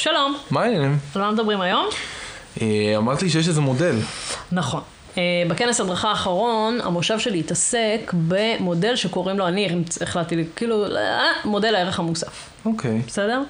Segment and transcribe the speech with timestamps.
[0.00, 0.36] שלום.
[0.50, 0.98] מה העניינים?
[1.14, 1.86] על מה מדברים היום?
[2.62, 3.96] אה, אמרת לי שיש איזה מודל.
[4.52, 4.80] נכון.
[5.18, 11.74] אה, בכנס הדרכה האחרון, המושב שלי התעסק במודל שקוראים לו, אני החלטתי, כאילו, אה, מודל
[11.74, 12.50] הערך המוסף.
[12.64, 13.02] אוקיי.
[13.06, 13.42] בסדר?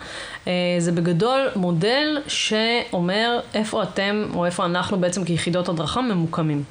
[0.47, 6.63] אה, זה בגדול מודל שאומר איפה אתם, או איפה אנחנו בעצם כיחידות הדרכה ממוקמים.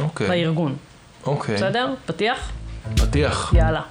[0.00, 0.28] אוקיי.
[0.28, 0.76] בארגון.
[1.26, 1.54] אוקיי.
[1.54, 1.94] בסדר?
[2.06, 2.50] פתיח?
[2.96, 3.52] פתיח.
[3.56, 3.82] יאללה.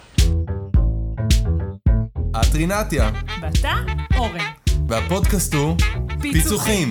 [2.32, 3.10] את רינתיה,
[3.42, 3.74] ואתה,
[4.18, 4.59] אורן.
[4.90, 5.76] והפודקאסט הוא
[6.22, 6.90] פיצוחים.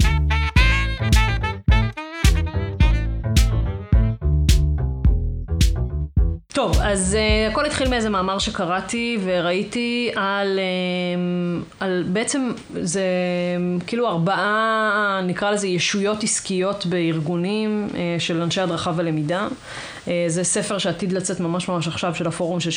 [6.53, 12.50] טוב, אז uh, הכל התחיל מאיזה מאמר שקראתי וראיתי על, uh, על בעצם
[12.81, 13.03] זה
[13.81, 19.49] um, כאילו ארבעה, נקרא לזה ישויות עסקיות בארגונים uh, של אנשי הדרכה ולמידה.
[20.08, 22.71] Uh, זה ספר שעתיד לצאת ממש ממש עכשיו של הפורום של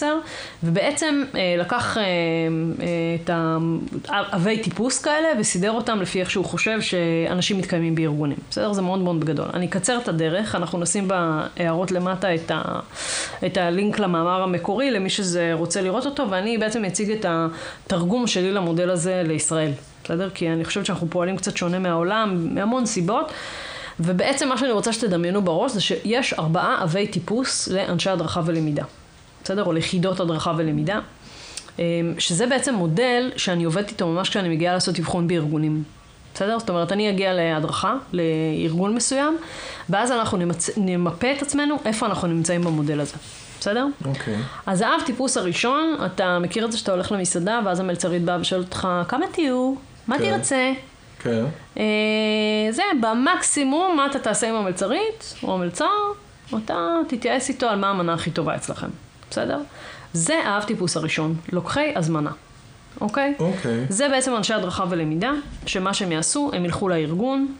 [0.00, 0.04] 70-10,
[0.62, 2.00] ובעצם uh, לקח uh,
[3.24, 3.30] את
[4.10, 8.36] עבי טיפוס כאלה וסידר אותם לפי איך שהוא חושב שאנשים מתקיימים בארגונים.
[8.50, 8.72] בסדר?
[8.72, 9.46] זה מאוד מאוד בגדול.
[9.54, 12.62] אני אקצר את הדרך, אנחנו נשים בהערות למטה את ה...
[13.46, 18.52] את הלינק למאמר המקורי למי שזה רוצה לראות אותו, ואני בעצם אציג את התרגום שלי
[18.52, 19.70] למודל הזה לישראל,
[20.04, 20.30] בסדר?
[20.30, 23.32] כי אני חושבת שאנחנו פועלים קצת שונה מהעולם, מהמון סיבות.
[24.00, 28.84] ובעצם מה שאני רוצה שתדמיינו בראש זה שיש ארבעה אבי טיפוס לאנשי הדרכה ולמידה,
[29.44, 29.64] בסדר?
[29.64, 31.00] או ליחידות הדרכה ולמידה.
[31.78, 35.82] אמ, שזה בעצם מודל שאני עובדת איתו ממש כשאני מגיעה לעשות אבחון בארגונים.
[36.34, 36.58] בסדר?
[36.58, 39.38] זאת אומרת, אני אגיע להדרכה, לארגון מסוים,
[39.88, 40.70] ואז אנחנו נמצ...
[40.76, 43.16] נמפה את עצמנו איפה אנחנו נמצאים במודל הזה.
[43.60, 43.86] בסדר?
[44.04, 44.34] אוקיי.
[44.34, 44.38] Okay.
[44.66, 48.64] אז האב טיפוס הראשון, אתה מכיר את זה שאתה הולך למסעדה, ואז המלצרית באה ושואלת
[48.64, 49.74] אותך, כמה תהיו?
[50.08, 50.18] מה okay.
[50.18, 50.36] כן.
[50.36, 50.72] תרצה?
[51.18, 51.44] כן.
[51.78, 51.84] אה,
[52.70, 55.86] זה, במקסימום, מה אתה תעשה עם המלצרית, או המלצר,
[56.64, 58.88] אתה תתייעץ איתו על מה המנה הכי טובה אצלכם.
[59.30, 59.58] בסדר?
[60.12, 62.30] זה האב טיפוס הראשון, לוקחי הזמנה.
[63.00, 63.34] אוקיי?
[63.38, 63.86] אוקיי.
[63.88, 65.32] זה בעצם אנשי הדרכה ולמידה,
[65.66, 67.54] שמה שהם יעשו, הם ילכו לארגון,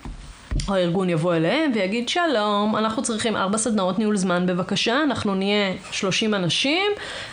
[0.68, 6.34] הארגון יבוא אליהם ויגיד שלום, אנחנו צריכים ארבע סדנאות ניהול זמן בבקשה, אנחנו נהיה שלושים
[6.34, 6.92] אנשים,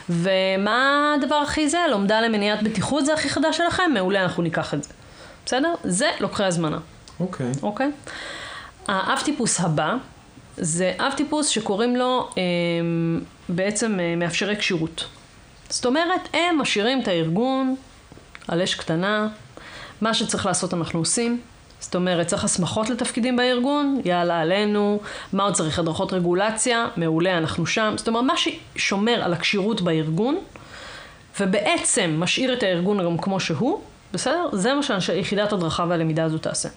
[0.10, 1.80] ומה הדבר הכי זה?
[1.92, 3.92] לומדה למניעת בטיחות זה הכי חדש שלכם?
[3.94, 4.90] מעולה, אנחנו ניקח את זה.
[5.46, 5.74] בסדר?
[5.84, 6.80] זה לוקחי הזמנה.
[7.20, 7.52] אוקיי.
[7.64, 7.92] אוקיי?
[8.88, 9.96] האב טיפוס הבא,
[10.58, 12.44] זה אב טיפוס שקוראים לו אה,
[13.50, 15.06] בעצם אה, מאפשרי כשירות.
[15.70, 17.76] זאת אומרת, הם משאירים את הארגון
[18.48, 19.28] על אש קטנה,
[20.02, 21.42] מה שצריך לעשות אנחנו עושים.
[21.80, 25.00] זאת אומרת, צריך הסמכות לתפקידים בארגון, יאללה עלינו,
[25.34, 25.80] מה עוד צריך?
[25.80, 27.94] הדרכות רגולציה, מעולה, אנחנו שם.
[27.98, 30.38] זאת אומרת, מה ששומר על הכשירות בארגון,
[31.40, 33.82] ובעצם משאיר את הארגון גם כמו שהוא,
[34.16, 34.50] בסדר?
[34.52, 36.70] זה מה שיחידת הדרכה והלמידה הזו תעשה.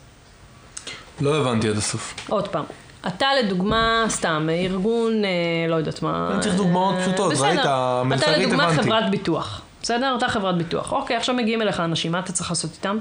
[1.20, 2.14] לא הבנתי עד הסוף.
[2.28, 2.64] עוד פעם.
[3.06, 5.30] אתה לדוגמה, סתם, ארגון, אה,
[5.68, 6.30] לא יודעת מה...
[6.32, 8.44] אני צריך דוגמאות אה, פשוטות, ראית, המלצרית הבנתי.
[8.44, 8.82] אתה לדוגמה הבנתי.
[8.82, 10.14] חברת ביטוח, בסדר?
[10.18, 10.92] אתה חברת ביטוח.
[10.92, 12.98] אוקיי, עכשיו מגיעים אליך אנשים, מה אתה צריך לעשות איתם?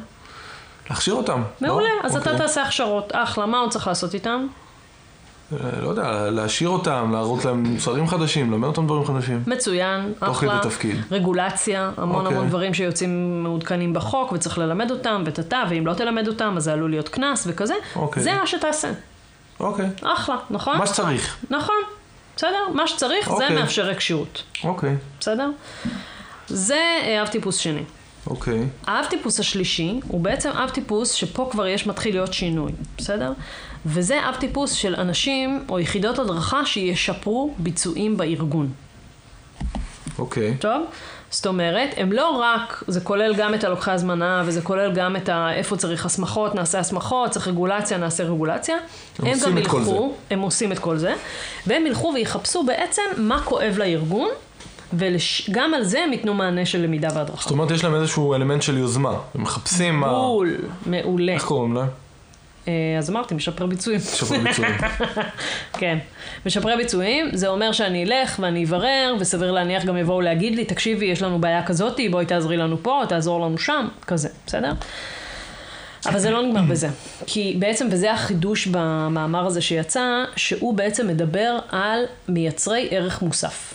[0.89, 1.43] להכשיר אותם.
[1.61, 2.07] מעולה, לא?
[2.07, 2.31] אז אוקיי.
[2.33, 3.11] אתה תעשה הכשרות.
[3.15, 4.47] אחלה, מה עוד צריך לעשות איתם?
[5.53, 9.43] אה, לא יודע, להשאיר אותם, להראות להם מוצרים חדשים, ללמד אותם דברים חדשים.
[9.47, 10.27] מצוין, אחלה.
[10.27, 10.95] תוך כדי תפקיד.
[11.11, 12.37] רגולציה, המון אוקיי.
[12.37, 16.73] המון דברים שיוצאים מעודכנים בחוק וצריך ללמד אותם, וטאטא, ואם לא תלמד אותם אז זה
[16.73, 17.73] עלול להיות קנס וכזה.
[17.95, 18.23] אוקיי.
[18.23, 18.91] זה מה שתעשה.
[19.59, 19.89] אוקיי.
[20.03, 20.77] אחלה, נכון?
[20.77, 21.37] מה שצריך.
[21.49, 21.75] נכון.
[22.35, 22.67] בסדר?
[22.73, 23.55] מה שצריך זה אוקיי.
[23.55, 24.43] מאפשרי כשירות.
[24.63, 24.95] אוקיי.
[25.19, 25.49] בסדר?
[26.47, 27.83] זה אה, אב טיפוס שני.
[28.29, 28.67] אוקיי.
[28.87, 33.33] האב טיפוס השלישי הוא בעצם אב טיפוס שפה כבר יש מתחיל להיות שינוי, בסדר?
[33.87, 38.69] וזה אב טיפוס של אנשים או יחידות הדרכה שישפרו ביצועים בארגון.
[40.19, 40.57] אוקיי.
[40.59, 40.83] טוב?
[41.29, 45.29] זאת אומרת, הם לא רק, זה כולל גם את הלוקחי הזמנה, וזה כולל גם את
[45.29, 48.75] ה, איפה צריך הסמכות, נעשה הסמכות, צריך רגולציה, נעשה רגולציה.
[49.19, 51.13] הם הם עושים גם ילכו, הם עושים את כל זה,
[51.67, 54.29] והם ילכו ויחפשו בעצם מה כואב לארגון,
[54.93, 57.41] וגם על זה הם ייתנו מענה של למידה והדרכה.
[57.41, 59.13] זאת אומרת, יש להם איזשהו אלמנט של יוזמה.
[59.35, 60.09] הם מחפשים מה...
[60.09, 61.33] בול, מעולה.
[61.33, 61.87] איך קוראים להם?
[62.67, 63.99] אה, אז אמרתי, משפר ביצועים.
[63.99, 64.73] שפר ביצועים.
[65.79, 65.97] כן.
[66.45, 71.05] משפרי ביצועים, זה אומר שאני אלך ואני אברר, וסביר להניח גם יבואו להגיד לי, תקשיבי,
[71.05, 74.73] יש לנו בעיה כזאתי, בואי תעזרי לנו פה, תעזור לנו שם, כזה, בסדר?
[76.05, 76.89] אבל זה לא נגמר בזה.
[77.25, 83.73] כי בעצם, וזה החידוש במאמר הזה שיצא, שהוא בעצם מדבר על מייצרי ערך מוסף.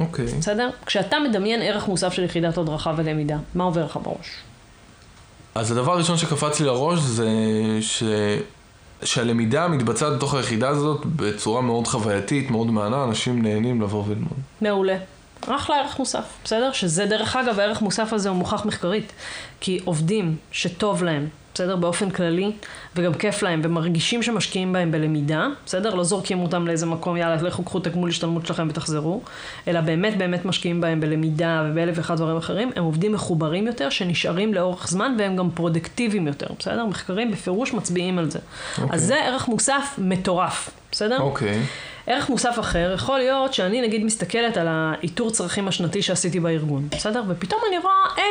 [0.00, 0.24] אוקיי.
[0.24, 0.70] בסדר?
[0.86, 4.30] כשאתה מדמיין ערך מוסף של יחידת הדרכה ולמידה, מה עובר לך בראש?
[5.54, 7.28] אז הדבר הראשון שקפץ לי לראש זה
[7.80, 8.02] ש...
[9.04, 14.38] שהלמידה מתבצעת בתוך היחידה הזאת בצורה מאוד חווייתית, מאוד מהנה, אנשים נהנים לבוא וללמוד.
[14.60, 14.96] מעולה.
[15.40, 16.72] אחלה ערך מוסף, בסדר?
[16.72, 19.12] שזה דרך אגב, הערך מוסף הזה הוא מוכח מחקרית.
[19.60, 21.76] כי עובדים שטוב להם, בסדר?
[21.76, 22.52] באופן כללי,
[22.96, 25.94] וגם כיף להם, ומרגישים שמשקיעים בהם בלמידה, בסדר?
[25.94, 29.20] לא זורקים אותם לאיזה מקום, יאללה, לכו קחו את הגמול השתלמות שלכם ותחזרו,
[29.68, 34.54] אלא באמת באמת משקיעים בהם בלמידה ובאלף ואחד דברים אחרים, הם עובדים מחוברים יותר, שנשארים
[34.54, 36.86] לאורך זמן, והם גם פרודקטיביים יותר, בסדר?
[36.86, 38.38] מחקרים בפירוש מצביעים על זה.
[38.78, 38.94] אוקיי.
[38.94, 41.20] אז זה ערך מוסף מטורף, בסדר?
[41.20, 41.60] אוקיי.
[42.06, 47.22] ערך מוסף אחר, יכול להיות שאני נגיד מסתכלת על האיתור צרכים השנתי שעשיתי בארגון, בסדר?
[47.28, 48.22] ופתאום אני רואה, אה,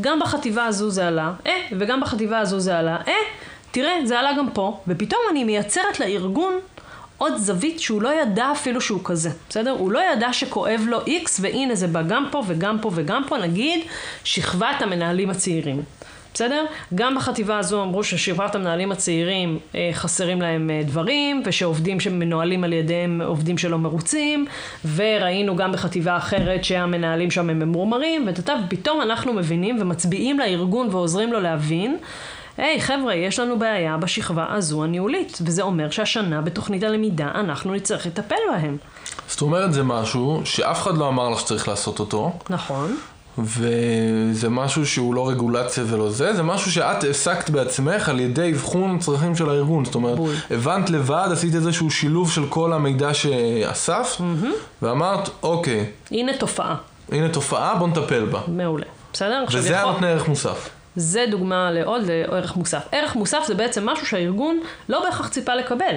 [0.00, 3.12] גם בחטיבה הזו זה עלה, אה, וגם בחטיבה הזו זה עלה, אה,
[3.70, 6.54] תראה, זה עלה גם פה, ופתאום אני מייצרת לארגון
[7.18, 9.70] עוד זווית שהוא לא ידע אפילו שהוא כזה, בסדר?
[9.70, 13.38] הוא לא ידע שכואב לו איקס, והנה זה בא גם פה וגם פה וגם פה,
[13.38, 13.80] נגיד,
[14.24, 15.82] שכבת המנהלים הצעירים.
[16.34, 16.64] בסדר?
[16.94, 22.72] גם בחטיבה הזו אמרו ששכבת המנהלים הצעירים אה, חסרים להם אה, דברים, ושעובדים שמנוהלים על
[22.72, 24.46] ידיהם עובדים שלא מרוצים,
[24.94, 31.40] וראינו גם בחטיבה אחרת שהמנהלים שם הם ממורמרים, ופתאום אנחנו מבינים ומצביעים לארגון ועוזרים לו
[31.40, 31.96] להבין.
[32.56, 37.74] היי hey, חבר'ה, יש לנו בעיה בשכבה הזו הניהולית, וזה אומר שהשנה בתוכנית הלמידה אנחנו
[37.74, 38.76] נצטרך לטפל בהם.
[39.28, 42.96] זאת אומרת זה משהו שאף אחד לא אמר לך שצריך לעשות אותו, נכון.
[43.38, 48.98] וזה משהו שהוא לא רגולציה ולא זה, זה משהו שאת העסקת בעצמך על ידי אבחון
[48.98, 49.84] צרכים של הארגון.
[49.84, 50.34] זאת אומרת, בול.
[50.50, 54.24] הבנת לבד, עשית איזשהו שילוב של כל המידע שאספת,
[54.82, 56.74] ואמרת, אוקיי, הנה תופעה.
[57.12, 58.40] הנה תופעה, בוא נטפל בה.
[58.48, 58.86] מעולה.
[59.12, 59.44] בסדר?
[59.52, 60.68] וזה יכול- הנותני ערך מוסף.
[60.96, 62.82] זה דוגמה לעוד לערך מוסף.
[62.92, 65.96] ערך מוסף זה בעצם משהו שהארגון לא בהכרח ציפה לקבל.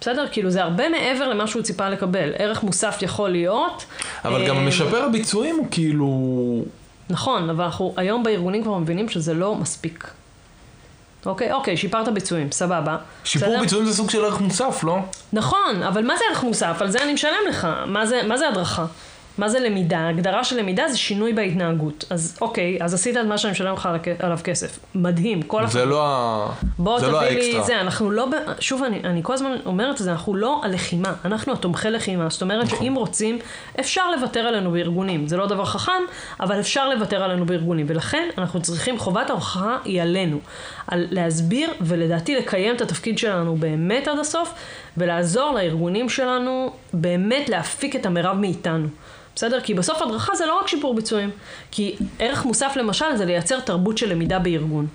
[0.00, 0.26] בסדר?
[0.32, 2.32] כאילו זה הרבה מעבר למה שהוא ציפה לקבל.
[2.38, 3.84] ערך מוסף יכול להיות...
[4.24, 6.08] אבל גם אה, משפר הביצועים הוא כאילו...
[7.10, 10.10] נכון, אבל אנחנו היום בארגונים כבר מבינים שזה לא מספיק.
[11.26, 12.96] אוקיי, אוקיי, שיפרת ביצועים, סבבה.
[13.24, 13.60] שיפור בסדר?
[13.60, 14.98] ביצועים זה סוג של ערך מוסף, לא?
[15.32, 16.76] נכון, אבל מה זה ערך מוסף?
[16.80, 17.68] על זה אני משלם לך.
[17.86, 18.84] מה זה, מה זה הדרכה?
[19.38, 19.98] מה זה למידה?
[19.98, 22.04] ההגדרה של למידה זה שינוי בהתנהגות.
[22.10, 23.88] אז אוקיי, אז עשית את מה שאני משלם לך
[24.18, 24.78] עליו כסף.
[24.94, 26.48] מדהים, כל זה לא ה...
[26.78, 27.62] בוא זה לא תביא לי האקסטרה.
[27.62, 31.12] זה, אנחנו לא, ב- שוב, אני, אני כל הזמן אומרת את זה, אנחנו לא הלחימה,
[31.24, 32.28] אנחנו התומכי לחימה.
[32.30, 32.78] זאת אומרת נכון.
[32.78, 33.38] שאם רוצים,
[33.80, 35.28] אפשר לוותר עלינו בארגונים.
[35.28, 36.02] זה לא דבר חכם,
[36.40, 37.86] אבל אפשר לוותר עלינו בארגונים.
[37.88, 40.38] ולכן אנחנו צריכים, חובת ההוכחה היא עלינו.
[40.86, 44.54] על להסביר, ולדעתי לקיים את התפקיד שלנו באמת עד הסוף,
[44.96, 48.88] ולעזור לארגונים שלנו באמת להפיק את המרב מאיתנו.
[49.36, 49.60] בסדר?
[49.60, 51.30] כי בסוף הדרכה זה לא רק שיפור ביצועים.
[51.70, 54.86] כי ערך מוסף למשל זה לייצר תרבות של למידה בארגון.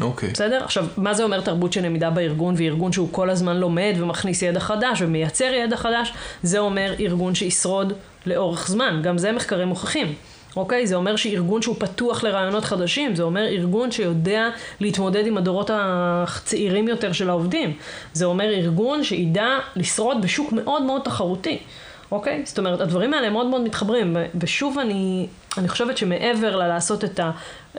[0.00, 0.28] אוקיי.
[0.28, 0.64] בסדר?
[0.64, 4.60] עכשיו, מה זה אומר תרבות של למידה בארגון, וארגון שהוא כל הזמן לומד ומכניס ידע
[4.60, 6.12] חדש ומייצר ידע חדש?
[6.42, 7.92] זה אומר ארגון שישרוד
[8.26, 10.14] לאורך זמן, גם זה מחקרים מוכחים.
[10.56, 10.86] אוקיי?
[10.86, 14.48] זה אומר שארגון שהוא פתוח לרעיונות חדשים, זה אומר ארגון שיודע
[14.80, 17.76] להתמודד עם הדורות הצעירים יותר של העובדים.
[18.12, 21.58] זה אומר ארגון שידע לשרוד בשוק מאוד מאוד תחרותי.
[22.12, 22.42] אוקיי?
[22.44, 25.26] זאת אומרת, הדברים האלה מאוד מאוד מתחברים, ושוב אני,
[25.58, 27.30] אני חושבת שמעבר ללעשות את ה...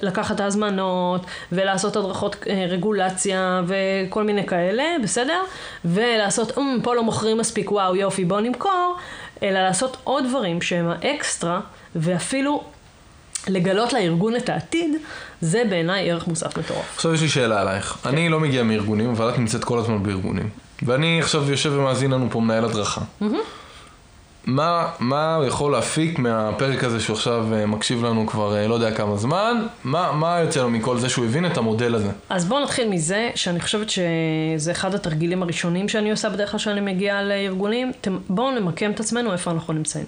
[0.01, 5.41] לקחת את ההזמנות, ולעשות הדרכות אה, רגולציה, וכל מיני כאלה, בסדר?
[5.85, 8.95] ולעשות, אמ, פה לא מוכרים מספיק, וואו, יופי, בוא נמכור,
[9.43, 11.59] אלא לעשות עוד דברים שהם האקסטרה,
[11.95, 12.63] ואפילו
[13.47, 14.95] לגלות לארגון את העתיד,
[15.41, 16.95] זה בעיניי ערך מוסף מטורף.
[16.95, 17.97] עכשיו יש לי שאלה עלייך.
[18.05, 20.49] אני לא מגיע מארגונים, אבל את נמצאת כל הזמן בארגונים.
[20.81, 23.01] ואני עכשיו יושב ומאזין לנו פה מנהל הדרכה.
[24.49, 28.73] מה, מה הוא יכול להפיק מהפרק הזה שהוא עכשיו אה, מקשיב לנו כבר אה, לא
[28.73, 29.67] יודע כמה זמן?
[29.83, 32.09] מה, מה יוצא לו מכל זה שהוא הבין את המודל הזה?
[32.29, 36.81] אז בואו נתחיל מזה, שאני חושבת שזה אחד התרגילים הראשונים שאני עושה בדרך כלל כשאני
[36.81, 37.91] מגיעה לארגונים.
[38.29, 40.05] בואו נמקם את עצמנו איפה אנחנו נמצאים.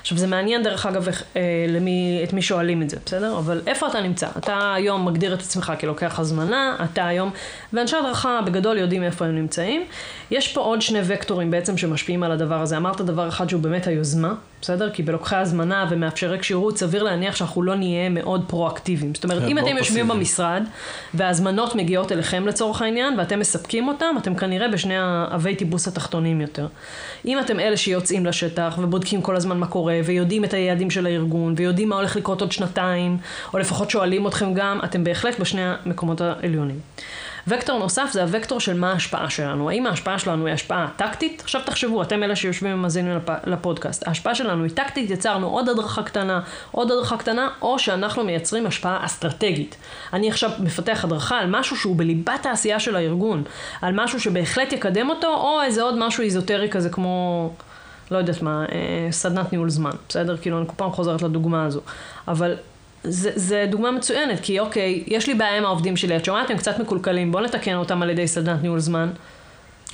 [0.00, 3.38] עכשיו זה מעניין דרך אגב איך, אה, למי, את מי שואלים את זה, בסדר?
[3.38, 4.28] אבל איפה אתה נמצא?
[4.38, 7.30] אתה היום מגדיר את עצמך כלוקח הזמנה, אתה היום,
[7.72, 9.84] ואנשי הדרכה בגדול יודעים איפה הם נמצאים.
[10.30, 12.76] יש פה עוד שני וקטורים בעצם שמשפיעים על הדבר הזה.
[12.76, 14.90] אמרת דבר אחד שהוא באמת היוזמה, בסדר?
[14.90, 19.14] כי בלוקחי הזמנה ומאפשרי כשירות סביר להניח שאנחנו לא נהיה מאוד פרואקטיביים.
[19.14, 20.10] זאת אומרת, כן, אם אתם יושבים.
[20.10, 20.62] במשרד
[21.14, 26.66] וההזמנות מגיעות אליכם לצורך העניין ואתם מספקים אותם, אתם כנראה בשני האבי טיפוס התחתונים יותר.
[27.26, 31.54] אם אתם אלה שיוצאים לשטח ובודקים כל הזמן מה קורה ויודעים את היעדים של הארגון
[31.56, 33.18] ויודעים מה הולך לקרות עוד שנתיים,
[33.54, 36.80] או לפחות שואלים אתכם גם, אתם בהחלט בשני המקומות העליונים.
[37.46, 39.70] וקטור נוסף זה הוקטור של מה ההשפעה שלנו.
[39.70, 41.40] האם ההשפעה שלנו היא השפעה טקטית?
[41.44, 44.08] עכשיו תחשבו, אתם אלה שיושבים ומאזינים לפ- לפודקאסט.
[44.08, 49.04] ההשפעה שלנו היא טקטית, יצרנו עוד הדרכה קטנה, עוד הדרכה קטנה, או שאנחנו מייצרים השפעה
[49.04, 49.76] אסטרטגית.
[50.12, 53.42] אני עכשיו מפתח הדרכה על משהו שהוא בליבת העשייה של הארגון,
[53.82, 57.50] על משהו שבהחלט יקדם אותו, או איזה עוד משהו איזוטרי כזה כמו...
[58.10, 60.36] לא יודעת מה, אה, סדנת ניהול זמן, בסדר?
[60.36, 61.80] כאילו, אני כל פעם חוזרת לדוגמה הזו.
[62.28, 62.56] אבל
[63.04, 66.50] זה, זה דוגמה מצוינת, כי אוקיי, יש לי בעיה עם העובדים שלי, את שומעת?
[66.50, 69.10] הם קצת מקולקלים, בוא נתקן אותם על ידי סדנת ניהול זמן.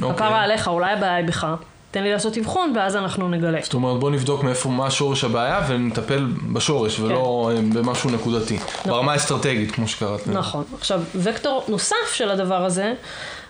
[0.02, 0.16] אוקיי.
[0.16, 1.46] כפרה עליך, אולי הבעיה היא בך.
[1.90, 3.58] תן לי לעשות אבחון ואז אנחנו נגלה.
[3.62, 8.58] זאת אומרת, בוא נבדוק מאיפה, מה שורש הבעיה ונטפל בשורש, ולא אה, במשהו נקודתי.
[8.86, 10.28] ברמה האסטרטגית, כמו שקראת.
[10.28, 10.64] נכון.
[10.78, 12.94] עכשיו, וקטור נוסף של הדבר הזה,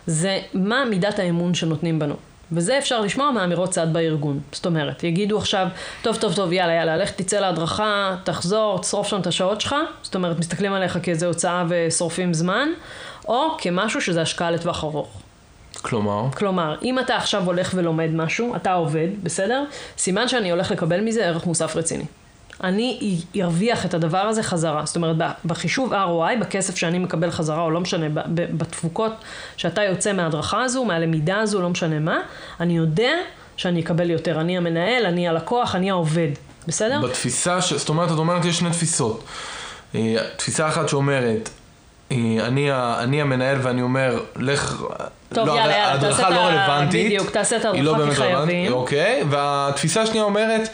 [0.07, 2.15] זה מה מידת האמון שנותנים בנו.
[2.53, 4.41] וזה אפשר לשמוע מאמירות צד בארגון.
[4.53, 5.69] זאת אומרת, יגידו עכשיו,
[6.03, 9.75] טוב, טוב, טוב, יאללה, יאללה, לך תצא להדרכה, תחזור, תשרוף שם את השעות שלך.
[10.03, 12.69] זאת אומרת, מסתכלים עליך כאיזה הוצאה ושורפים זמן,
[13.29, 15.21] או כמשהו שזה השקעה לטווח ארוך.
[15.83, 19.65] כלומר, כלומר, אם אתה עכשיו הולך ולומד משהו, אתה עובד, בסדר?
[19.99, 22.05] סימן שאני הולך לקבל מזה ערך מוסף רציני.
[22.65, 24.87] אני ארוויח את הדבר הזה חזרה.
[24.87, 29.13] זאת אומרת, בחישוב ROI, בכסף שאני מקבל חזרה, או לא משנה, בתפוקות
[29.57, 32.19] שאתה יוצא מההדרכה הזו, מהלמידה הזו, לא משנה מה,
[32.61, 33.13] אני יודע
[33.57, 34.41] שאני אקבל יותר.
[34.41, 36.29] אני המנהל, אני הלקוח, אני העובד.
[36.69, 37.01] בסדר?
[37.03, 37.73] בתפיסה, ש...
[37.73, 39.25] זאת אומרת, את אומרת, יש שני תפיסות.
[39.95, 41.51] אה, תפיסה אחת שאומרת,
[42.13, 44.83] אה, אני, אני המנהל ואני אומר, לך...
[45.33, 47.07] טוב, לא, יאללה, יאללה, ההדרכה תעשה את לא ה- רלוונטית.
[47.07, 48.73] בדיוק, תעשה את לא ההדרכה באמת כי חייבים.
[48.73, 50.69] אוקיי, והתפיסה השנייה אומרת,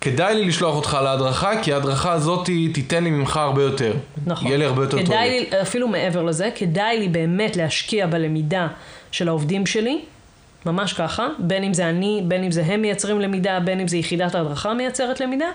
[0.00, 3.92] כדאי לי לשלוח אותך להדרכה, כי ההדרכה הזאת תיתן לי ממך הרבה יותר.
[4.26, 4.46] נכון.
[4.46, 5.06] יהיה לי הרבה יותר טוב.
[5.06, 8.68] כדאי לי, אפילו מעבר לזה, כדאי לי באמת להשקיע בלמידה
[9.10, 10.00] של העובדים שלי,
[10.66, 13.96] ממש ככה, בין אם זה אני, בין אם זה הם מייצרים למידה, בין אם זה
[13.96, 15.48] יחידת ההדרכה מייצרת למידה,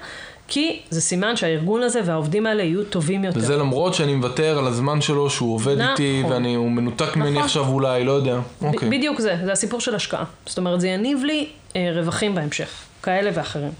[0.47, 3.39] כי זה סימן שהארגון הזה והעובדים האלה יהיו טובים יותר.
[3.39, 5.91] וזה למרות שאני מוותר על הזמן שלו, שהוא עובד נכון.
[5.91, 7.43] איתי, והוא מנותק ממני נכון.
[7.43, 8.37] עכשיו אולי, לא יודע.
[8.61, 8.89] ב- אוקיי.
[8.89, 10.23] בדיוק זה, זה הסיפור של השקעה.
[10.45, 12.69] זאת אומרת, זה יניב לי אה, רווחים בהמשך,
[13.03, 13.71] כאלה ואחרים.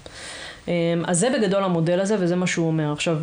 [0.68, 0.72] אה,
[1.04, 2.92] אז זה בגדול המודל הזה, וזה מה שהוא אומר.
[2.92, 3.18] עכשיו,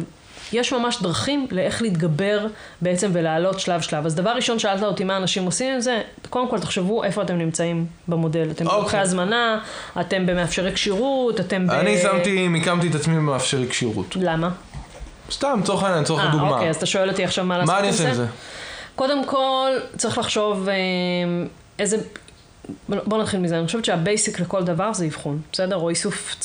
[0.54, 2.48] יש ממש דרכים לאיך להתגבר
[2.82, 4.06] בעצם ולעלות שלב שלב.
[4.06, 7.38] אז דבר ראשון, שאלת אותי מה אנשים עושים עם זה, קודם כל תחשבו איפה אתם
[7.38, 8.52] נמצאים במודל.
[8.52, 8.80] אתם אוקיי.
[8.80, 9.60] בלוקחי הזמנה,
[10.02, 11.72] אתם במאפשרי כשירות, אתם ב...
[11.72, 14.16] אני שמתי, מיקמתי את עצמי במאפשרי כשירות.
[14.20, 14.50] למה?
[15.32, 16.50] סתם, לצורך העניין, לצורך אה, הדוגמה.
[16.50, 18.04] אוקיי, אז אתה שואל אותי עכשיו מה לעשות מה עם אני זה?
[18.04, 18.26] אעשה עם זה?
[18.96, 20.76] קודם כל, צריך לחשוב אה,
[21.80, 21.98] איזה...
[22.90, 25.76] בוא נתחיל מזה, אני חושבת שהבייסיק לכל דבר זה אבחון, בסדר?
[25.76, 26.36] או איסוף,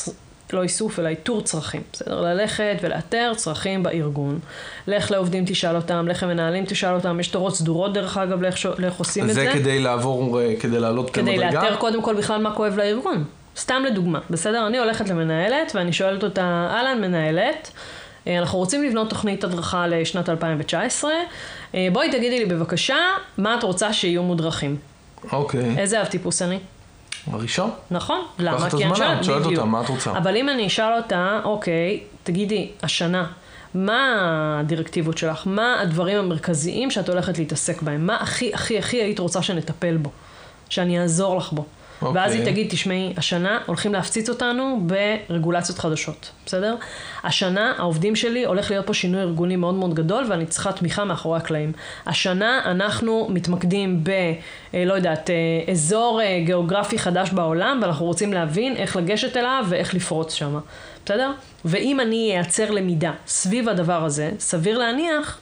[0.53, 2.21] לא איסוף, אלא איתור צרכים, בסדר?
[2.21, 4.39] ללכת ולאתר צרכים בארגון.
[4.87, 8.95] לך לעובדים תשאל אותם, לך למנהלים תשאל אותם, יש תורות סדורות דרך אגב לאיך, לאיך
[8.95, 9.51] עושים את זה זה.
[9.53, 11.63] כדי לעבור, אה, כדי לעלות כדי מדרגה?
[11.63, 13.25] לאתר קודם כל בכלל מה כואב לארגון.
[13.57, 14.67] סתם לדוגמה, בסדר?
[14.67, 17.71] אני הולכת למנהלת ואני שואלת אותה, אהלן מנהלת,
[18.27, 21.11] אה, אנחנו רוצים לבנות תוכנית הדרכה לשנת 2019,
[21.75, 22.97] אה, בואי תגידי לי בבקשה,
[23.39, 24.77] מה את רוצה שיהיו מודרכים?
[25.33, 25.75] אוקיי.
[25.79, 26.59] איזה אב טיפוס אני?
[27.33, 27.71] הראשון?
[27.91, 28.21] נכון?
[28.39, 28.71] למה?
[28.71, 29.47] כי אני שואלת בדיוק.
[29.47, 30.11] אותה, מה את רוצה?
[30.19, 33.27] אבל אם אני אשאל אותה, אוקיי, תגידי, השנה,
[33.75, 35.43] מה הדירקטיבות שלך?
[35.47, 38.07] מה הדברים המרכזיים שאת הולכת להתעסק בהם?
[38.07, 40.11] מה הכי הכי הכי היית רוצה שנטפל בו?
[40.69, 41.65] שאני אעזור לך בו?
[42.03, 42.21] אוקיי.
[42.21, 46.77] ואז היא תגיד, תשמעי, השנה הולכים להפציץ אותנו ברגולציות חדשות, בסדר?
[47.25, 51.37] השנה העובדים שלי הולך להיות פה שינוי ארגוני מאוד מאוד גדול ואני צריכה תמיכה מאחורי
[51.37, 51.73] הקלעים.
[52.07, 54.11] השנה אנחנו מתמקדים ב,
[54.75, 59.65] אה, לא יודעת, אה, אזור אה, גיאוגרפי חדש בעולם ואנחנו רוצים להבין איך לגשת אליו
[59.69, 60.59] ואיך לפרוץ שם,
[61.05, 61.33] בסדר?
[61.65, 65.41] ואם אני אייצר למידה סביב הדבר הזה, סביר להניח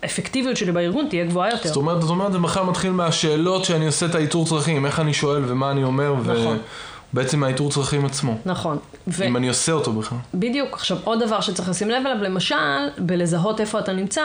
[0.00, 1.68] שהאפקטיביות שלי בארגון תהיה גבוהה יותר.
[1.68, 5.14] זאת אומרת, זאת אומרת, זה בכלל מתחיל מהשאלות שאני עושה את האיתור צרכים, איך אני
[5.14, 6.58] שואל ומה אני אומר, נכון.
[7.14, 8.38] ובעצם מהאיתור צרכים עצמו.
[8.44, 8.78] נכון.
[9.08, 10.18] ו- אם אני עושה אותו בכלל.
[10.34, 10.72] בדיוק.
[10.74, 12.54] עכשיו, עוד דבר שצריך לשים לב אליו, למשל,
[12.98, 14.22] בלזהות איפה אתה נמצא,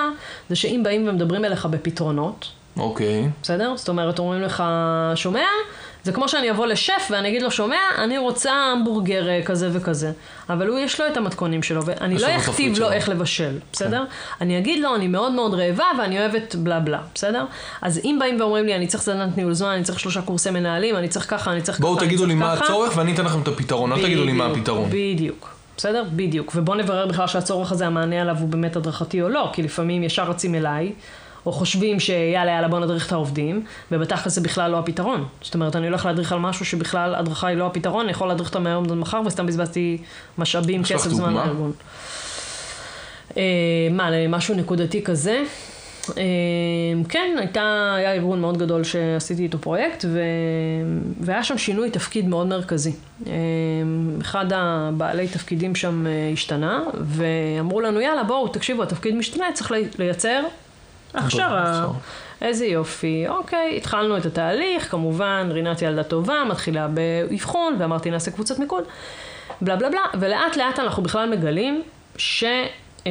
[0.49, 3.29] זה שאם באים ומדברים אליך בפתרונות, אוקיי.
[3.43, 3.73] בסדר?
[3.75, 4.63] זאת אומרת, אומרים לך,
[5.15, 5.45] שומע?
[6.03, 7.77] זה כמו שאני אבוא לשף ואני אגיד לו, שומע?
[7.97, 10.11] אני רוצה המבורגר אה, כזה וכזה.
[10.49, 12.87] אבל הוא, יש לו את המתכונים שלו, ואני לא אכתיב לו.
[12.87, 12.93] כן.
[12.93, 14.03] איך לבשל, בסדר?
[14.41, 17.45] אני אגיד לו, אני מאוד מאוד רעבה ואני אוהבת בלה בלה, בסדר?
[17.81, 20.95] אז אם באים ואומרים לי, אני צריך סדנת ניהול זמן, אני צריך שלושה קורסי מנהלים,
[20.95, 22.53] אני צריך ככה, אני צריך ככה, בואו אני תגידו צריך לי מה.
[22.53, 24.89] הצורך ואני אתן לכם את הפתרון, אל תגידו לי מה הפתרון.
[24.89, 25.53] בדיוק.
[25.77, 26.03] בסדר?
[26.15, 26.51] בדיוק.
[26.55, 30.23] ובוא נברר בכלל שהצורך הזה, המענה עליו הוא באמת הדרכתי או לא, כי לפעמים ישר
[30.23, 30.91] רצים אליי,
[31.45, 35.25] או חושבים שיאללה יאללה בוא נדריך את העובדים, ובתכל'ס זה בכלל לא הפתרון.
[35.41, 38.49] זאת אומרת, אני הולך להדריך על משהו שבכלל הדרכה היא לא הפתרון, אני יכול להדריך
[38.49, 39.97] אותם מהיום עד מחר, וסתם בזבזתי
[40.37, 41.33] משאבים, כסף, זמן?
[41.33, 41.71] לארגון.
[43.37, 43.43] אה,
[43.91, 45.43] מה, למשהו נקודתי כזה?
[46.17, 46.23] אה,
[47.09, 50.19] כן, הייתה, היה ארגון מאוד גדול שעשיתי איתו פרויקט, ו...
[51.21, 52.91] והיה שם שינוי תפקיד מאוד מרכזי.
[53.27, 53.31] אה,
[54.21, 59.87] אחד הבעלי תפקידים שם אה, השתנה, ואמרו לנו, יאללה, בואו, תקשיבו, התפקיד משתנה, צריך לי-
[59.99, 60.43] לייצר
[61.13, 61.87] הכשרה.
[62.41, 68.59] איזה יופי, אוקיי, התחלנו את התהליך, כמובן, רינת ילדה טובה, מתחילה באבחון, ואמרתי נעשה קבוצת
[68.59, 68.83] מיקוד,
[69.61, 71.83] בלה בלה בלה, ולאט לאט אנחנו בכלל מגלים
[72.17, 73.05] שזה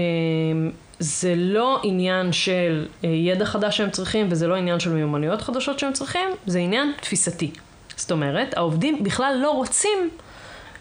[1.36, 5.92] לא עניין של אה, ידע חדש שהם צריכים, וזה לא עניין של מיומנויות חדשות שהם
[5.92, 7.50] צריכים, זה עניין תפיסתי.
[7.96, 10.10] זאת אומרת, העובדים בכלל לא רוצים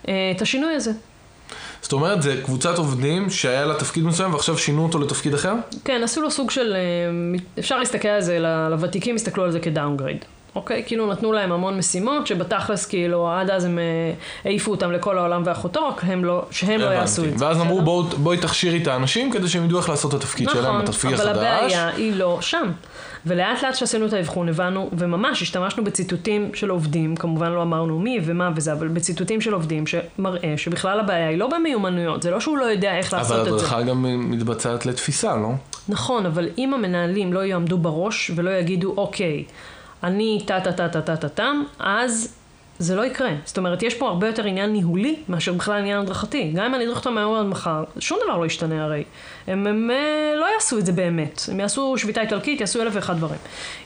[0.07, 0.91] אה, את השינוי הזה.
[1.81, 5.53] זאת אומרת, זה קבוצת עובדים שהיה לה תפקיד מסוים ועכשיו שינו אותו לתפקיד אחר?
[5.85, 10.25] כן, עשו לו סוג של, אה, אפשר להסתכל על זה, לוותיקים הסתכלו על זה כדאונגרייד.
[10.55, 10.83] אוקיי?
[10.87, 13.83] כאילו נתנו להם המון משימות, שבתכלס כאילו עד אז הם אה,
[14.45, 17.45] העיפו אותם לכל העולם ואחותו, רק הם לא, שהם לא יעשו את זה.
[17.45, 17.81] ואז אמרו
[18.17, 21.29] בואי תכשירי את האנשים כדי שהם ידעו איך לעשות את התפקיד שלהם, נכון, התפקיד אבל
[21.29, 21.37] החדש.
[21.37, 22.71] הבעיה היא לא שם.
[23.25, 28.19] ולאט לאט שעשינו את האבחון הבנו, וממש השתמשנו בציטוטים של עובדים, כמובן לא אמרנו מי
[28.23, 32.57] ומה וזה, אבל בציטוטים של עובדים שמראה שבכלל הבעיה היא לא במיומנויות, זה לא שהוא
[32.57, 33.65] לא יודע איך לעשות אבל את זה.
[33.65, 35.49] הדרכה גם מתבצעת לתפיסה, לא?
[35.89, 39.43] נכון, אבל אם המנהלים לא יעמדו בראש ולא יגידו, אוקיי,
[40.03, 42.33] אני טה טה טה טה טה טה אז
[42.81, 43.31] זה לא יקרה.
[43.45, 46.51] זאת אומרת, יש פה הרבה יותר עניין ניהולי מאשר בכלל עניין הדרכתי.
[46.55, 49.03] גם אם אני אדריך אותם מהיום עד מחר, שום דבר לא ישתנה הרי.
[49.47, 51.41] הם, הם אה, לא יעשו את זה באמת.
[51.51, 53.39] הם יעשו שביתה איטלקית, יעשו אלף ואחד דברים.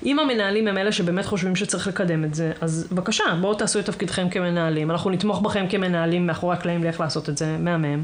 [0.05, 3.85] אם המנהלים הם אלה שבאמת חושבים שצריך לקדם את זה, אז בבקשה, בואו תעשו את
[3.85, 4.91] תפקידכם כמנהלים.
[4.91, 8.03] אנחנו נתמוך בכם כמנהלים מאחורי הקלעים לאיך לעשות את זה, מהמם.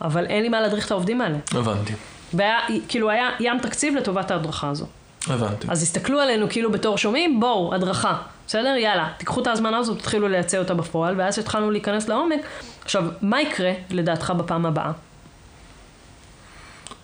[0.00, 1.38] אבל אין לי מה להדריך את העובדים האלה.
[1.52, 1.92] הבנתי,
[2.34, 4.86] והיה, כאילו היה ים תקציב לטובת ההדרכה הזו.
[5.28, 5.66] הבנתי.
[5.70, 8.16] אז הסתכלו עלינו כאילו בתור שומעים, בואו, הדרכה.
[8.46, 8.76] בסדר?
[8.76, 12.40] יאללה, תיקחו את ההזמנה הזו, תתחילו לייצא אותה בפועל, ואז התחלנו להיכנס לעומק.
[12.84, 14.92] עכשיו, מה יקרה, לדעתך, בפעם הבאה?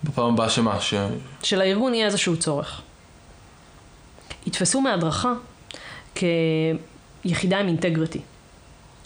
[0.05, 0.81] בפעם הבאה שמה?
[0.81, 0.95] ש...
[1.43, 2.81] שלארגון יהיה איזשהו צורך.
[4.47, 5.33] יתפסו מהדרכה
[6.15, 8.21] כיחידה עם אינטגריטי.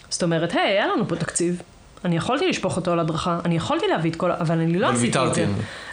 [0.09, 1.61] זאת אומרת, היי, היה לנו פה תקציב,
[2.05, 4.31] אני יכולתי לשפוך אותו על הדרכה, אני יכולתי להביא את כל.
[4.31, 5.45] אבל אני לא אבל עשיתי את זה.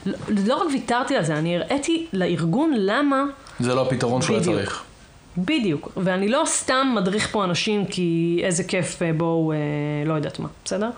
[0.06, 3.24] לא, לא רק ויתרתי על זה, אני הראיתי לארגון למה
[3.60, 4.44] זה לא הפתרון שהוא היה.
[4.44, 4.82] צריך.
[5.38, 9.56] בדיוק, ואני לא סתם מדריך פה אנשים כי איזה כיף אה, בואו, אה,
[10.06, 10.90] לא יודעת מה, בסדר?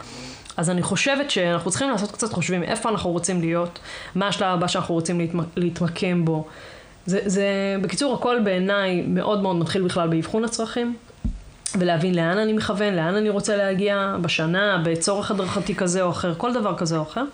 [0.57, 3.79] אז אני חושבת שאנחנו צריכים לעשות קצת חושבים איפה אנחנו רוצים להיות,
[4.15, 6.47] מה השלב הבא שאנחנו רוצים להתמ- להתמקם בו.
[7.07, 7.47] זה, זה,
[7.83, 10.97] בקיצור, הכל בעיניי מאוד מאוד מתחיל בכלל באבחון הצרכים,
[11.79, 16.53] ולהבין לאן אני מכוון, לאן אני רוצה להגיע בשנה, בצורך הדרכתי כזה או אחר, כל
[16.53, 17.25] דבר כזה או אחר.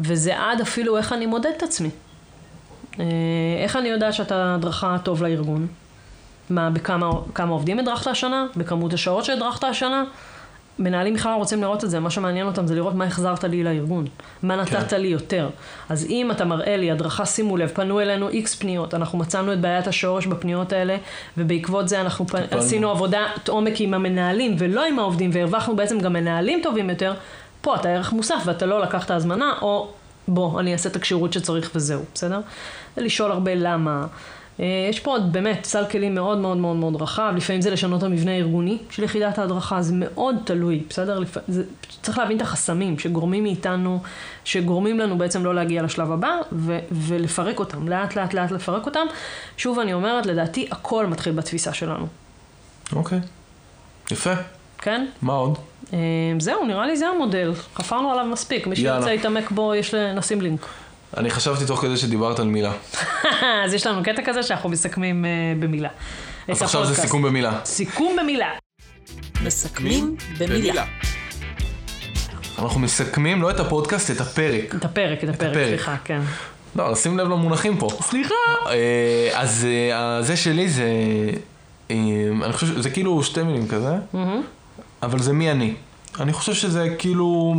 [0.00, 1.90] וזה עד אפילו איך אני מודד את עצמי.
[3.00, 3.04] אה,
[3.62, 5.66] איך אני יודעת שאתה הדרכה טוב לארגון?
[6.50, 8.46] מה, בכמה כמה עובדים הדרכת השנה?
[8.56, 10.04] בכמות השעות שהדרכת השנה?
[10.78, 13.64] מנהלים בכלל לא רוצים לראות את זה, מה שמעניין אותם זה לראות מה החזרת לי
[13.64, 14.04] לארגון,
[14.42, 15.00] מה נתת כן.
[15.00, 15.48] לי יותר.
[15.88, 19.60] אז אם אתה מראה לי הדרכה, שימו לב, פנו אלינו איקס פניות, אנחנו מצאנו את
[19.60, 20.96] בעיית השורש בפניות האלה,
[21.38, 22.34] ובעקבות זה אנחנו פ...
[22.50, 27.14] עשינו עבודת עומק עם המנהלים ולא עם העובדים, והרווחנו בעצם גם מנהלים טובים יותר,
[27.64, 29.88] פה אתה ערך מוסף ואתה לא לקחת הזמנה, או
[30.28, 32.40] בוא, אני אעשה את הכשירות שצריך וזהו, בסדר?
[32.96, 34.06] ולשאול הרבה למה.
[34.60, 37.98] אה, יש פה עוד באמת סל כלים מאוד מאוד מאוד מאוד רחב, לפעמים זה לשנות
[37.98, 41.18] את המבנה הארגוני של יחידת ההדרכה, זה מאוד תלוי, בסדר?
[41.18, 41.36] לפ...
[41.48, 41.62] זה...
[42.02, 44.02] צריך להבין את החסמים שגורמים מאיתנו,
[44.44, 46.78] שגורמים לנו בעצם לא להגיע לשלב הבא, ו...
[46.92, 49.06] ולפרק אותם, לאט לאט לאט לפרק אותם.
[49.56, 52.06] שוב אני אומרת, לדעתי הכל מתחיל בתפיסה שלנו,
[52.92, 53.20] אוקיי.
[54.10, 54.34] יפה.
[54.84, 55.06] כן?
[55.22, 55.58] מה עוד?
[55.92, 55.98] אה,
[56.38, 58.76] זהו, נראה לי זה המודל, חפרנו עליו מספיק, מי.
[58.76, 60.12] שירצה להתעמק בו, יש ל...
[60.12, 60.66] נשים לינק.
[61.16, 62.72] אני חשבתי תוך כדי שדיברת על מילה.
[63.64, 65.88] אז יש לנו קטע כזה שאנחנו מסכמים אה, במילה.
[66.48, 66.94] אז עכשיו זה.
[66.94, 67.60] סיכום במילה.
[67.64, 68.50] סיכום במילה.
[69.44, 70.84] מסכמים במילה.
[72.58, 74.74] אנחנו מסכמים לא את הפודקאסט, את הפרק.
[74.74, 75.54] את הפרק, את הפרק.
[75.54, 76.20] סליחה, כן.
[76.76, 77.88] לא, שים לב למונחים פה.
[78.00, 78.34] סליחה.
[78.66, 79.66] אה, אז
[80.20, 80.90] זה שלי זה...
[81.90, 83.96] אני חושב שזה כאילו שתי מילים כזה,
[85.04, 85.74] אבל זה מי אני.
[86.20, 87.54] אני חושב שזה כאילו...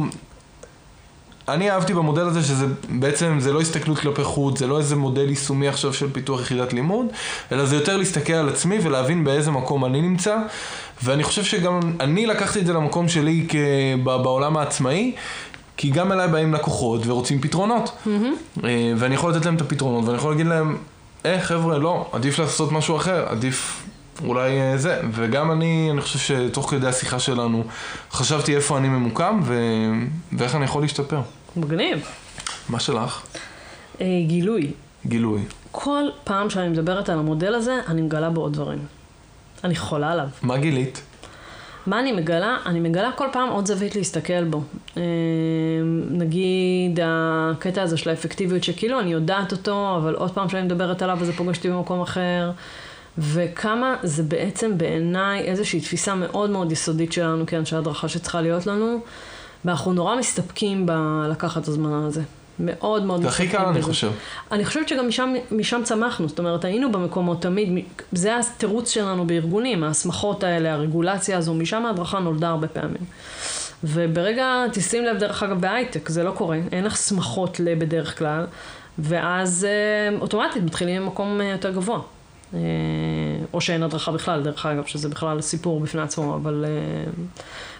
[1.47, 5.29] אני אהבתי במודל הזה שזה בעצם, זה לא הסתכלות כלפי חוץ, זה לא איזה מודל
[5.29, 7.05] יישומי עכשיו של פיתוח יחידת לימוד,
[7.51, 10.37] אלא זה יותר להסתכל על עצמי ולהבין באיזה מקום אני נמצא,
[11.03, 13.55] ואני חושב שגם אני לקחתי את זה למקום שלי כ-
[14.03, 15.11] בעולם העצמאי,
[15.77, 17.97] כי גם אליי באים לקוחות ורוצים פתרונות.
[18.63, 20.77] אה, ואני יכול לתת להם את הפתרונות, ואני יכול להגיד להם,
[21.25, 23.84] אה חבר'ה, לא, עדיף לעשות משהו אחר, עדיף
[24.23, 25.01] אולי אה, זה.
[25.11, 27.63] וגם אני, אני חושב שתוך כדי השיחה שלנו,
[28.11, 29.55] חשבתי איפה אני ממוקם ו...
[30.37, 31.21] ואיך אני יכול להשתפר.
[31.57, 32.05] מגניב.
[32.69, 33.21] מה שלך?
[34.01, 34.71] אה, גילוי.
[35.05, 35.41] גילוי.
[35.71, 38.79] כל פעם שאני מדברת על המודל הזה, אני מגלה בו עוד דברים.
[39.63, 40.27] אני חולה עליו.
[40.41, 41.01] מה גילית?
[41.87, 42.57] מה אני מגלה?
[42.65, 44.61] אני מגלה כל פעם עוד זווית להסתכל בו.
[44.97, 45.03] אה,
[46.09, 51.17] נגיד הקטע הזה של האפקטיביות שכאילו אני יודעת אותו, אבל עוד פעם שאני מדברת עליו
[51.21, 52.51] וזה פוגש אותי במקום אחר.
[53.17, 58.99] וכמה זה בעצם בעיניי איזושהי תפיסה מאוד מאוד יסודית שלנו כאנשי הדרכה שצריכה להיות לנו,
[59.65, 62.21] ואנחנו נורא מסתפקים בלקחת את הזמן הזה.
[62.59, 64.11] מאוד מאוד זה הכי קל, אני חושב.
[64.51, 69.83] אני חושבת שגם משם, משם צמחנו, זאת אומרת, היינו במקומות תמיד, זה התירוץ שלנו בארגונים,
[69.83, 73.03] ההסמכות האלה, הרגולציה הזו, משם ההדרכה נולדה הרבה פעמים.
[73.83, 78.45] וברגע, תשים לב, דרך אגב, בהייטק, זה לא קורה, אין הסמכות ל- בדרך כלל,
[78.99, 81.99] ואז אה, אוטומטית מתחילים ממקום אה, יותר גבוה.
[82.55, 82.59] אה,
[83.53, 86.65] או שאין הדרכה בכלל, דרך אגב, שזה בכלל סיפור בפני עצמו, אבל...
[86.67, 87.11] אה,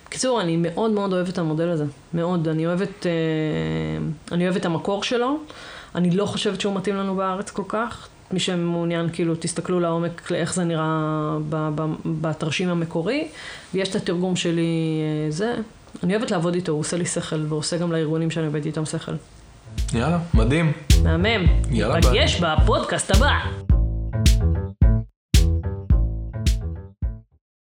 [0.06, 1.86] בקיצור, אני מאוד מאוד אוהבת את המודל הזה.
[2.14, 2.48] מאוד.
[2.48, 3.12] אני אוהבת, אה,
[4.32, 5.38] אני אוהבת את המקור שלו.
[5.96, 8.08] אני לא חושבת שהוא מתאים לנו בארץ כל כך.
[8.32, 11.38] מי שמעוניין, כאילו, תסתכלו לעומק לאיך זה נראה
[12.06, 13.28] בתרשים המקורי,
[13.74, 15.56] ויש את התרגום שלי, זה.
[16.04, 19.12] אני אוהבת לעבוד איתו, הוא עושה לי שכל, ועושה גם לארגונים שאני עובדת איתם שכל.
[19.94, 20.72] יאללה, מדהים.
[21.04, 21.46] מהמם.
[21.72, 23.75] יאללה, ניפגש בפודקאסט הבא.